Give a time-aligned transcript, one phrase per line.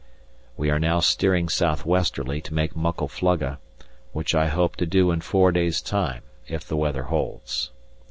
[0.57, 3.59] We are now steering south westerly to make Muckle Flugga,
[4.13, 7.69] which I hope to do in four days' time if the weather holds.